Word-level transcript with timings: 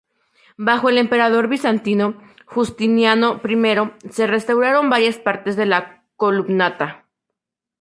Bajo 0.57 0.89
el 0.89 0.97
emperador 0.97 1.47
bizantino, 1.47 2.15
Justiniano 2.47 3.39
I, 3.47 4.09
se 4.09 4.25
restauraron 4.25 4.89
varias 4.89 5.17
partes 5.19 5.55
de 5.55 5.67
la 5.67 6.03
columnata. 6.15 7.05